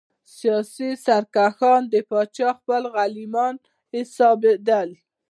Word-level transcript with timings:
سیاسي 0.37 0.89
سرکښان 1.05 1.81
د 1.93 1.95
پاچا 2.09 2.49
خپل 2.59 2.81
غلیمان 2.95 3.55
حسابېدل. 3.93 4.89